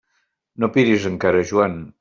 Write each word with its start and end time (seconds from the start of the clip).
No 0.63 0.71
piris 0.79 1.07
encara, 1.13 1.47
Joan! 1.53 1.81